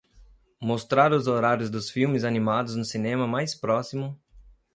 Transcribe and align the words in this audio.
Mostrar 0.59 1.13
os 1.13 1.27
horários 1.27 1.69
dos 1.69 1.91
filmes 1.91 2.23
animados 2.23 2.75
no 2.75 2.83
cinema 2.83 3.27
mais 3.27 3.53
próximo 3.53 4.19